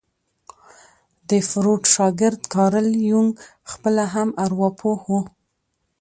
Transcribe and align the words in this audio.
د 1.29 1.31
فروډ 1.49 1.81
شاګرد 1.95 2.41
کارل 2.53 2.89
يونګ 3.09 3.29
خپله 3.71 4.03
هم 4.13 4.29
ارواپوه 4.43 4.99
وو. 5.07 5.19